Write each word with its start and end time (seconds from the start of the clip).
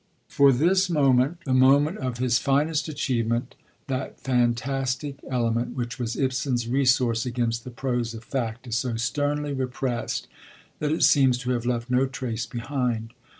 For 0.27 0.51
this 0.51 0.89
moment, 0.89 1.45
the 1.45 1.53
moment 1.53 1.99
of 1.99 2.17
his 2.17 2.39
finest 2.39 2.87
achievement, 2.89 3.53
that 3.85 4.19
fantastic 4.19 5.19
element 5.29 5.75
which 5.75 5.99
was 5.99 6.15
Ibsen's 6.15 6.67
resource 6.67 7.23
against 7.23 7.63
the 7.65 7.69
prose 7.69 8.15
of 8.15 8.23
fact 8.23 8.65
is 8.65 8.75
so 8.77 8.95
sternly 8.95 9.53
repressed 9.53 10.27
that 10.79 10.91
it 10.91 11.03
seems 11.03 11.37
to 11.37 11.51
have 11.51 11.67
left 11.67 11.91
no 11.91 12.07
trace 12.07 12.47
behind. 12.47 13.13